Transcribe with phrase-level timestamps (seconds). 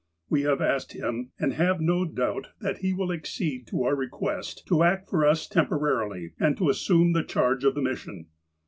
[0.31, 4.65] We have asked him, and have no doubt that he will accede to our request
[4.65, 8.25] to act for us tem porarily, and to assume the charge of the mission.